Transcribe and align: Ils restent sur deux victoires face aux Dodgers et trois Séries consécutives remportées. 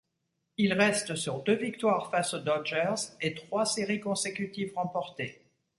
Ils 0.57 0.73
restent 0.73 1.13
sur 1.15 1.43
deux 1.43 1.53
victoires 1.57 2.09
face 2.09 2.33
aux 2.33 2.39
Dodgers 2.39 2.95
et 3.21 3.35
trois 3.35 3.67
Séries 3.67 3.99
consécutives 3.99 4.73
remportées. 4.75 5.43